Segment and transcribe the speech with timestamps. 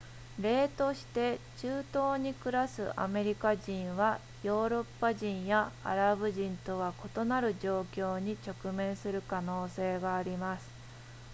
[0.39, 10.67] 例として中東に暮らすアメリカ人はヨーロッパ人やアラブ人とは異なる状況に直面する可能性があります